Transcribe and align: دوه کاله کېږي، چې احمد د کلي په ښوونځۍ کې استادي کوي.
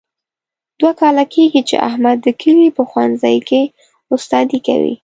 دوه 0.79 0.91
کاله 0.99 1.25
کېږي، 1.33 1.61
چې 1.69 1.75
احمد 1.89 2.17
د 2.23 2.27
کلي 2.41 2.67
په 2.75 2.83
ښوونځۍ 2.89 3.37
کې 3.49 3.61
استادي 4.15 4.59
کوي. 4.67 4.95